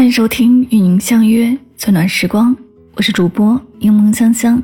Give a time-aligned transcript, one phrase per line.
[0.00, 2.56] 欢迎收听《与您相约最暖时光》，
[2.94, 4.62] 我是主播柠檬香香，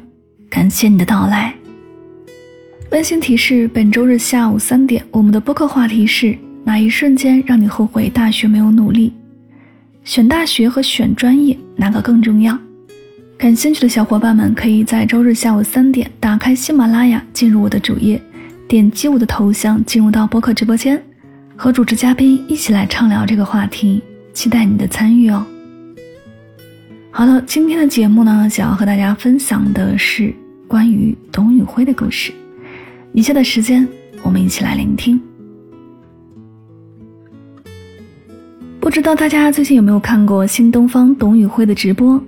[0.49, 1.55] 感谢你的到来。
[2.91, 9.13] 温馨提示：本周日下午三点，我们的播客话题是哪一瞬间让你后悔大学没有努力？
[10.05, 12.59] 选大学和选专业哪个更重要？
[13.37, 18.19] 感兴趣的小伙伴们可以在周日下午三点打开喜马拉雅，进入我的主页，
[18.67, 20.99] 点击我的头像，进入到播客直播间，
[21.57, 24.03] 和主持嘉宾一起来畅聊这个话题。
[24.37, 25.47] 期待你的参与哦。
[27.11, 30.31] 好了，今天的节目呢，想要和大家分享的是
[30.69, 32.31] 关于董宇辉的故事。
[33.15, 33.89] 以下的时间，
[34.23, 35.19] 我们一起来聆听。
[38.79, 42.23] 不知道大家最近有没有看过新东方董宇辉的直播？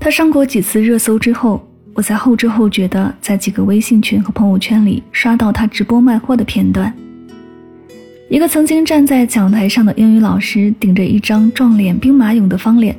[0.00, 1.64] 他上过几次热搜之后，
[1.94, 6.92] 我才后知后觉的在几个微信群和朋友圈里刷到他直播卖货的片段。
[8.30, 12.96] 一个曾经站在讲台上的英语老师，顶着一张撞脸兵马俑的方脸，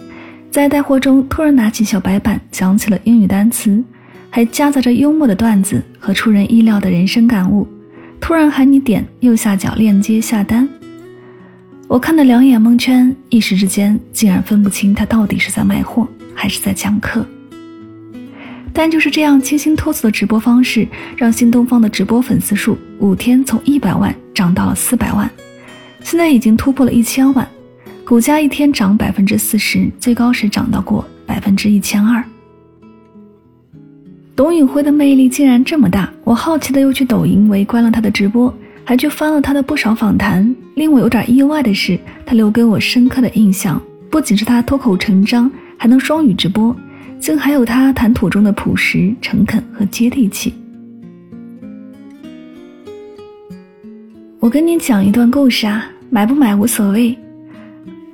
[0.51, 3.83] 在带货中突然拿起小白板讲起了英语单词，
[4.29, 7.67] 还夹杂着幽默的段子和出人意料的人生感悟。
[8.21, 10.69] 突然喊你点右下角链接下单，
[11.87, 17.25] 我看得两眼蒙圈，一时之间竟然分不清他到底是在卖货还是在讲课。
[18.71, 25.27] 但就是这样清新脱俗的直播方式，让新东方的直播粉丝数五天从一百万涨到了四百万，
[26.03, 27.47] 现在已经突破了一千万，
[28.05, 32.23] 股价一天涨百分之四十，最高时涨到过百分之一千二。
[34.35, 40.53] 董宇辉的魅力竟然这么大，我好奇的又去抖音围观了他的直播，还去翻了他的不少访谈。
[40.75, 46.75] 令我有点意外的是，他留给我深刻的印象，不仅是他脱口成章，还能双语直播。
[47.17, 50.53] 竟还有他谈吐中的朴实、诚恳和接地气。
[54.45, 57.17] 我跟你讲一段故事啊，买不买无所谓。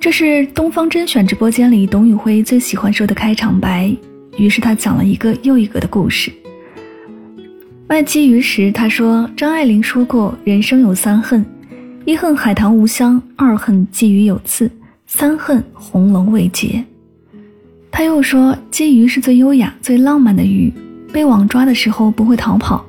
[0.00, 3.94] 这是东方甄选直播间里董宇辉最喜欢说的开场白。
[4.38, 6.32] 于是他讲了一个又一个的故事。
[7.86, 11.44] 卖鲫鱼时，他说张爱玲说过：“人生有三恨，
[12.06, 14.70] 一恨海棠无香，二恨鲫鱼有刺，
[15.06, 16.82] 三恨红楼未结。”
[17.92, 20.72] 他又说，鲫鱼是最优雅、最浪漫的鱼，
[21.12, 22.82] 被网抓的时候不会逃跑，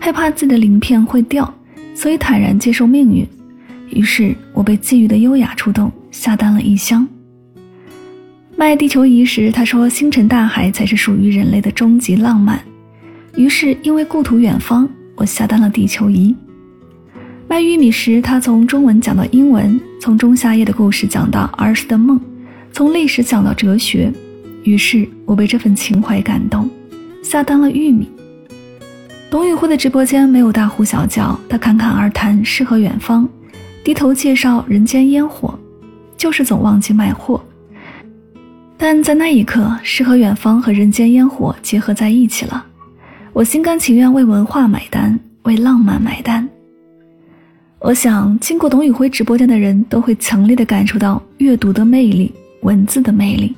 [0.00, 1.52] 害怕自己的鳞片会掉，
[1.96, 3.26] 所以坦然接受命运。
[3.88, 7.08] 于是我被寄予的优雅触动，下单了一箱。
[8.54, 12.60] 卖地球仪时，他说星辰大海才是属于人类的终极浪漫。
[13.34, 16.34] 于是因为故土远方，我下单了地球仪。
[17.48, 22.20] 卖玉米时，他从中文讲到英文，从仲夏夜的故事讲到儿时的梦，
[22.72, 24.12] 从历史讲到哲学。
[24.64, 26.68] 于是我被这份情怀感动，
[27.22, 28.08] 下单了玉米。
[29.28, 33.28] 董宇辉的直播间没有大呼小叫，他侃侃而谈诗和远方，
[33.82, 35.58] 低头介绍人间烟火，
[36.16, 37.42] 就是总忘记卖货。
[38.78, 42.64] 但在那一刻，诗和远方和人间烟火结合在一起了，
[43.32, 46.48] 我心甘情愿为文化买单，为浪漫买单。
[47.80, 52.32] 我想，经过董宇辉直播间的人都会强烈的感受到阅读的魅力，
[52.62, 53.54] 文字的魅力。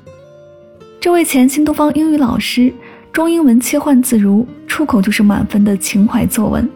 [0.98, 2.72] 这位前新东方英语老师，
[3.18, 6.68] 中英文切换自如，出口就是满分的情怀作文，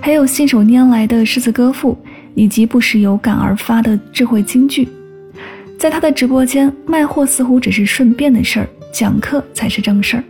[0.00, 1.94] 还有信手拈来的诗词歌赋，
[2.34, 4.88] 以及不时有感而发的智慧金句。
[5.78, 10.24] 在他的直播间卖货似乎只是顺便的事儿，讲课才是正事儿。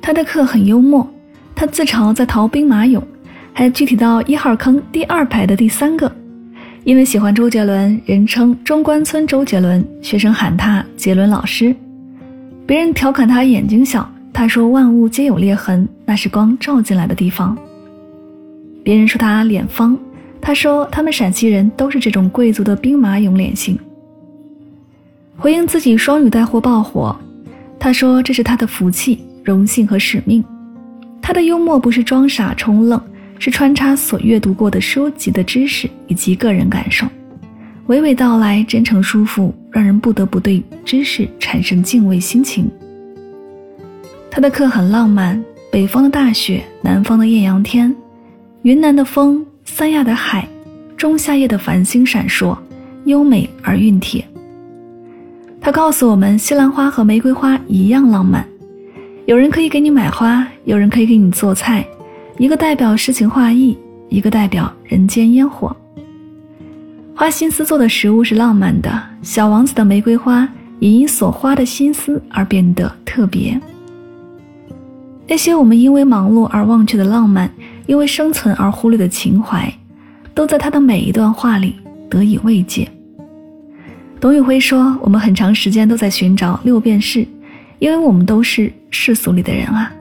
[0.00, 1.04] 他的课很幽默，
[1.52, 3.02] 他自嘲在逃兵马俑，
[3.52, 6.08] 还具体到一号坑第二排的第三个，
[6.84, 11.74] 因为喜欢周杰伦，人称中关村周杰伦，学生喊他杰伦老师。
[12.64, 17.56] 别人调侃他眼睛小，他说万物皆有裂痕，那是光照进来的地方。
[18.82, 19.98] 别人说他脸方，
[20.40, 23.78] 他说他们陕西人都是这种贵族的兵马俑脸型。
[25.36, 27.14] 回应自己双语带货爆火，
[27.78, 30.42] 他说这是他的福气、荣幸和使命。
[31.20, 33.00] 他的幽默不是装傻充愣，
[33.38, 37.06] 是穿插所阅读过的书籍的知识以及个人感受。
[37.88, 42.70] 娓娓道来，真诚舒服，让人不得不对知识产生敬畏心情。
[44.30, 45.42] 他的课很浪漫，
[45.72, 47.92] 北方的大雪，南方的艳阳天，
[48.62, 50.48] 云南的风，三亚的海，
[50.96, 52.56] 仲夏夜的繁星闪烁，
[53.06, 54.24] 优美而熨帖。
[55.60, 58.46] 他告诉我们，西兰花和玫瑰花一样浪漫，
[59.26, 61.84] 有人可以给你买花，有人可以给你做菜，
[62.38, 63.76] 一个代表诗情画意，
[64.08, 65.76] 一个代表人间烟火。
[67.16, 68.90] 花心思做的食物是浪漫的，
[69.22, 70.48] 小王子的玫瑰花
[70.78, 73.60] 也因所花的心思而变得特别。
[75.30, 77.48] 那些我们因为忙碌而忘却的浪漫，
[77.86, 79.72] 因为生存而忽略的情怀，
[80.34, 81.76] 都在他的每一段话里
[82.10, 82.88] 得以慰藉。
[84.18, 87.24] 董宇辉说：“我们很长时间都在寻找六便士，
[87.78, 89.92] 因为我们都是世俗里的人啊。”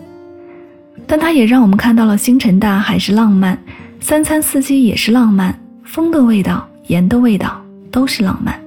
[1.05, 3.55] 但他也让我们看到了星辰大海是浪漫，
[3.99, 5.53] 三餐四季也是浪漫，
[5.83, 8.59] 风的味道、盐的味道都是浪漫。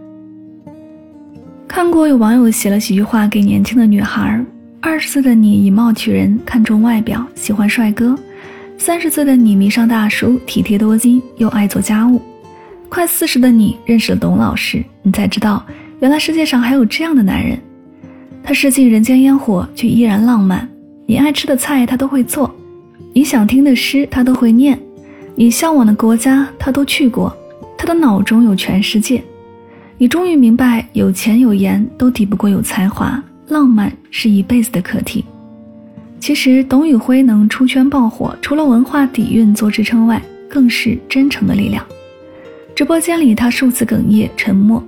[1.67, 4.41] 看过有网友写了几句话给年轻的女孩：
[4.85, 8.17] 二十岁的你以貌取人，看重外表，喜欢帅哥；
[8.77, 12.21] 三十岁的你迷上大叔，体贴多金，又爱做家务；
[12.89, 15.65] 快四十的你认识了董老师，你才知道
[16.01, 17.57] 原来世界上还有这样的男人。
[18.43, 20.69] 他试尽人间烟火，却依然浪漫。
[21.07, 22.53] 你爱吃的菜他都会做，
[23.13, 24.77] 你想听的诗他都会念，
[25.37, 27.33] 你向往的国家他都去过，
[27.79, 29.23] 他的脑中有全世界。
[29.97, 35.25] 你终于明白，有钱有颜都抵不过有才华，浪漫是一辈子的课题。
[36.21, 41.85] 其实，董宇辉能出圈爆火，除了文化底蕴做支撑外，更是真诚的力量。
[42.75, 44.83] 直播间里，他数次哽咽沉默。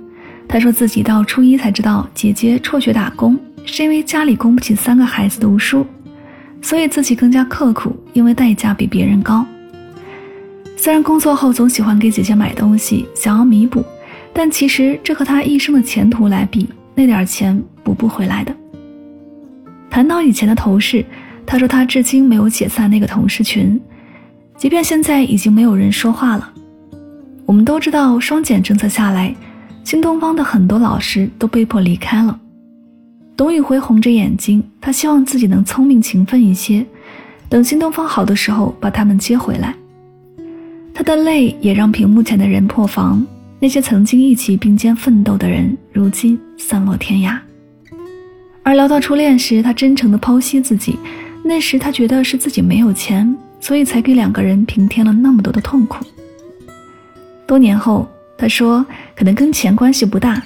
[0.47, 5.85] 他说自己到初一才知道，姐姐辍学打工是因为家里供不起三个孩子读书，
[6.61, 9.45] 所以自己更加刻苦，因为代价比别人高。
[10.77, 13.83] 虽然工作后总喜欢给姐姐买东西，想要弥补。
[14.33, 18.55] 但其实这和他一生的前途来比，那点钱补不回来的。
[19.89, 21.05] 谈到以前的同事，
[21.45, 23.79] 他说他至今没有解散那个同事群，
[24.57, 26.51] 即便现在已经没有人说话了。
[27.45, 29.35] 我们都知道双减政策下来，
[29.83, 32.39] 新东方的很多老师都被迫离开了。
[33.37, 36.85] 董宇辉红着眼睛，他希望自己能聪明勤奋一些，
[37.49, 39.75] 等新东方好的时候把他们接回来。
[40.93, 43.25] 他的泪也让屏幕前的人破防。
[43.65, 47.35] 那些曾经一起并肩奋斗的人，如今散落天涯。
[48.61, 50.99] 而聊到初恋时，他真诚地剖析自己，
[51.43, 56.05] 那时他觉得是自己没有钱，所以才给两个人平添了那么多的痛苦。
[57.47, 58.07] 多年后，
[58.37, 58.85] 他说，
[59.15, 60.43] 可能跟钱关系不大，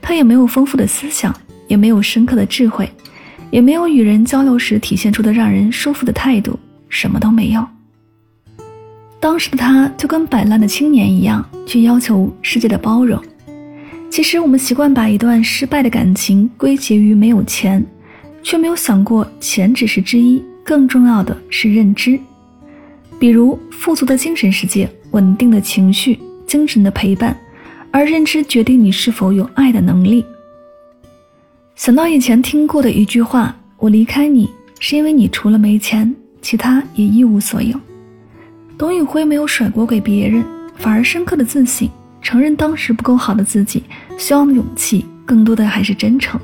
[0.00, 1.34] 他也没有丰富的思想，
[1.66, 2.88] 也没有深刻的智慧，
[3.50, 6.56] 也没有与人交流时体现出的让人舒服的态度，
[6.88, 7.66] 什么都没有。
[9.20, 13.22] 当时的他就跟摆烂的青年一样，去要求世界的包容。
[14.10, 17.84] 其实我们习惯把一段失败的感情归结于没有钱，
[18.42, 22.18] 却没有想过钱只是之一，更重要的是认知。
[23.18, 27.38] 比如富足的精神世界、稳定的情绪、精神的陪伴，
[27.90, 30.24] 而认知决定你是否有爱的能力。
[31.76, 37.78] 想到以前听过的一句话：“我离开你是因为你除了没钱，其他也一无所有。”
[38.80, 40.42] 董宇辉没有甩锅给别人，
[40.76, 41.86] 反而深刻的自省，
[42.22, 43.84] 承认当时不够好的自己，
[44.16, 46.40] 需要勇气，更多的还是真诚。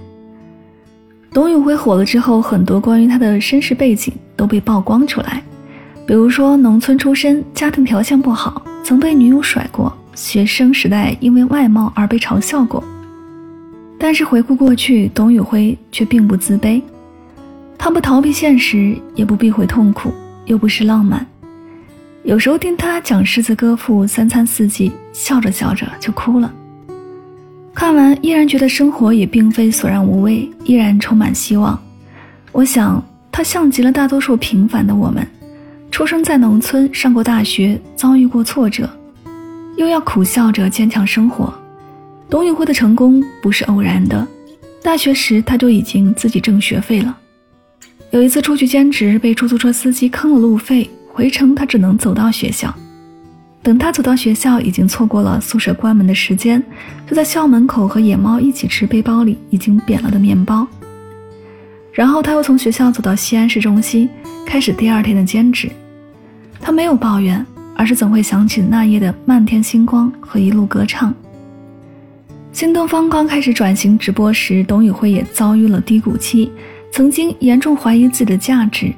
[1.32, 5.42] 董宇辉火了之后，很多关于他的身世背景都被曝光出来，
[6.06, 12.84] 比如说农村出身，家庭条件不好，曾被女友甩过，学生时代因为外貌而被嘲笑过。
[13.98, 16.82] 但是回顾过去，董宇辉却并不自卑，
[17.78, 20.12] 他不逃避现实，也不避讳痛苦，
[20.44, 21.26] 又不失浪漫。
[22.26, 26.52] 有时候听他讲诗词歌赋、三餐四季，笑着笑着就哭了。
[27.72, 31.80] 看完依然觉得生活也并非索然无味，依然充满希望。
[32.50, 33.00] 我想
[33.30, 35.24] 他像极了大多数平凡的我们，
[35.92, 38.90] 出生在农村，上过大学，遭遇过挫折，
[39.76, 41.54] 又要苦笑着坚强生活。
[42.28, 44.26] 董宇辉的成功不是偶然的，
[44.82, 47.16] 大学时他就已经自己挣学费了。
[48.10, 50.90] 有一次出去兼职，被出租车司机坑了路费。
[51.16, 52.72] 回程，他只能走到学校。
[53.62, 56.62] 等他走到学校，已经错过了宿舍关门的时间，
[57.08, 60.68] 就在校门口和野猫一起吃背包里已经扁了的面包。
[61.90, 64.06] 然后他又从学校走到西安市中心，
[64.44, 65.70] 开始第二天的兼职。
[66.60, 67.44] 他没有抱怨，
[67.74, 71.14] 而是总会想起那夜的漫天星光和一路歌唱。
[72.52, 76.52] 新东方刚开始转型直播时，董宇辉也遭遇了低谷期，
[76.92, 78.92] 曾经严重怀疑自己的价值。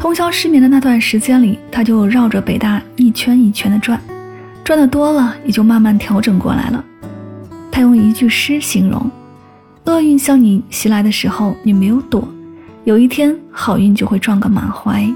[0.00, 4.00] 通宵失眠的那段时间里，他就绕着北大一圈一圈的转，
[4.64, 6.82] 转的多了，也就慢慢调整过来了。
[7.70, 9.10] 他用一句诗形容
[9.84, 12.26] ：“厄运向你袭来的时候，你没有躲，
[12.84, 15.06] 有一天好运就会撞个满怀。”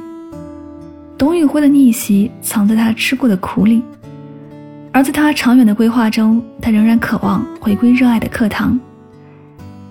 [1.16, 3.82] 董宇辉的逆袭藏在他吃过的苦里，
[4.92, 8.78] 而在他长远的规划中，他仍然渴望回归热爱的课堂。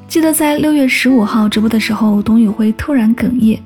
[0.08, 3.60] 记得在六月十五号直播的时候，董宇辉突然哽咽。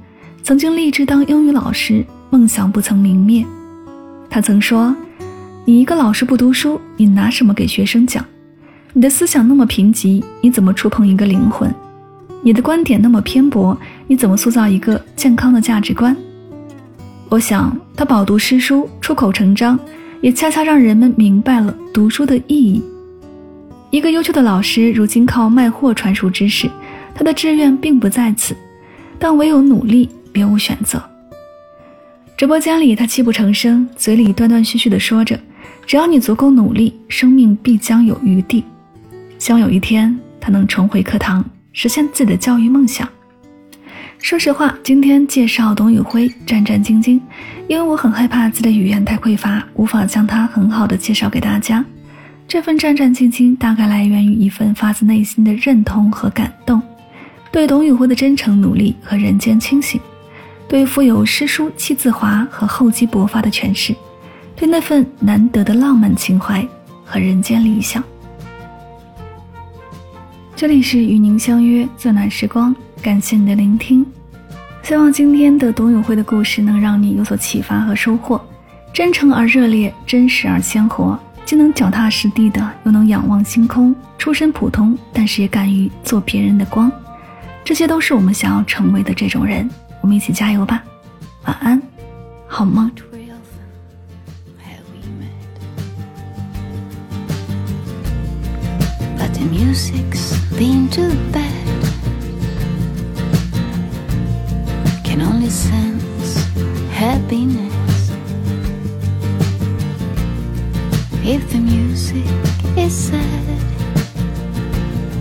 [0.48, 3.46] 曾经立志当英语老师，梦想不曾泯灭。
[4.30, 4.96] 他曾说
[5.68, 8.24] ：“你一个老师不读书，你拿什么给学生讲？
[8.94, 11.70] 你的思想那么贫瘠，你怎么触碰一个灵魂？
[12.42, 13.78] 你的观点那么偏颇，
[14.08, 16.16] 你怎么塑造一个健康的价值观？”
[17.28, 19.78] 我想，他饱读诗书，出口成章，
[20.22, 22.82] 也恰恰让人们明白了读书的意义。
[23.90, 26.70] 一个优秀的老师，如今靠卖货传输知识，
[27.14, 28.56] 他的志愿并不在此，
[29.20, 31.02] 但唯有努力，别无选择。
[32.36, 35.40] 直播间里，他泣不成声，嘴里断断续续地说着
[35.88, 38.64] ：“只要你足够努力，生命必将有余地。”
[39.40, 41.44] 希望有一天，他能重回课堂，
[41.74, 43.08] 实现自己的教育梦想。
[44.20, 47.20] 说实话，今天介绍董宇辉战战兢兢，
[47.68, 51.84] 因为我很害怕自己的语言太匮乏，无法将他很好的介绍给大家。
[52.48, 56.82] 这份战战兢兢，大概来源于一份发自内心的认同和感动，
[57.52, 60.00] 对董宇辉的真诚努力和人间清醒，
[60.68, 63.96] 对富有诗书气自华和厚积薄发的诠释，
[64.56, 66.68] 对那份难得的浪漫情怀
[67.06, 68.04] 和人间理想。
[70.56, 74.06] 这里是与您相约最暖时光，感谢你的聆听。
[74.84, 78.42] 希望今天的董宇辉的故事能让你有所启发和收获。
[78.92, 83.96] 真诚而热烈，真实而鲜活，既能脚踏实地的，又能仰望星空。
[84.18, 86.92] 出身普通，但是也敢于做别人的光，
[87.64, 89.70] 这些都是我们想要成为的这种人。
[90.07, 90.83] 我们一起加油吧！
[91.45, 91.81] 晚安，
[92.47, 92.91] 好梦。
[99.43, 101.51] the music's been too bad.
[105.05, 106.47] Can only sense
[106.91, 108.13] happiness
[111.25, 112.27] if the music
[112.77, 113.59] is sad.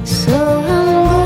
[0.06, 1.25] So I'm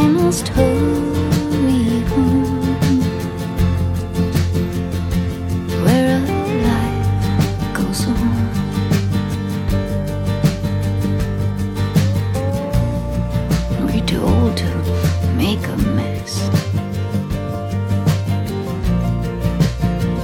[0.00, 3.02] I must hurry home.
[5.84, 6.20] Where a
[6.68, 8.38] life goes on.
[13.84, 14.70] We're too old to
[15.36, 16.32] make a mess.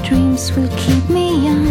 [0.07, 1.64] Dreams will keep me young.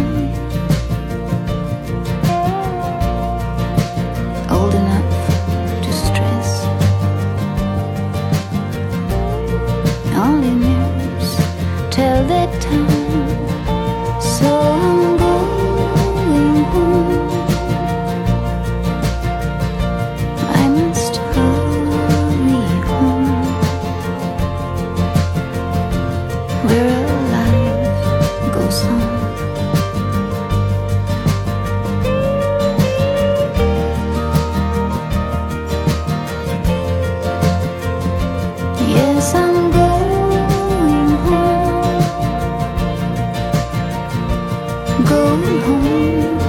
[45.14, 46.43] Ấm.